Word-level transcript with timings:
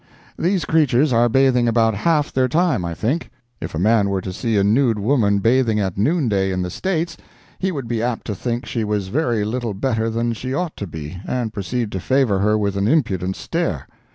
These 0.39 0.65
creatures 0.65 1.13
are 1.13 1.29
bathing 1.29 1.67
about 1.67 1.93
half 1.93 2.33
their 2.33 2.47
time, 2.47 2.83
I 2.83 2.95
think. 2.95 3.29
If 3.59 3.75
a 3.75 3.77
man 3.77 4.09
were 4.09 4.19
to 4.21 4.33
see 4.33 4.57
a 4.57 4.63
nude 4.63 4.97
woman 4.97 5.37
bathing 5.37 5.79
at 5.79 5.95
noonday 5.95 6.51
in 6.51 6.63
the 6.63 6.71
States, 6.71 7.17
he 7.59 7.71
would 7.71 7.87
be 7.87 8.01
apt 8.01 8.25
to 8.25 8.33
think 8.33 8.65
she 8.65 8.83
was 8.83 9.09
very 9.09 9.45
little 9.45 9.75
better 9.75 10.09
than 10.09 10.33
she 10.33 10.55
ought 10.55 10.75
to 10.77 10.87
be, 10.87 11.21
and 11.27 11.53
proceed 11.53 11.91
to 11.91 11.99
favor 11.99 12.39
her 12.39 12.57
with 12.57 12.77
an 12.77 12.87
impudent 12.87 13.35
stare. 13.35 13.85